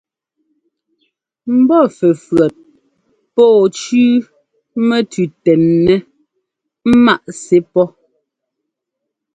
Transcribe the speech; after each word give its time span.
Mbɔ́ 1.57 1.83
fʉ́fʉ́ét 1.95 2.53
pɔ̌ɔ 3.33 3.63
cʉ́ʉ 3.77 4.09
mɛtʉʉ 4.87 5.25
tɛnɛ́ 5.43 5.97
ŋmǎʼ 6.97 7.21
sɛ́ 7.41 7.59
pɔ́. 7.71 7.85